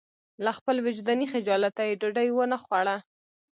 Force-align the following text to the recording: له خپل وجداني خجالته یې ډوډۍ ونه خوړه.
له 0.45 0.51
خپل 0.57 0.75
وجداني 0.85 1.25
خجالته 1.33 1.81
یې 1.87 1.97
ډوډۍ 2.01 2.29
ونه 2.33 2.57
خوړه. 2.63 2.97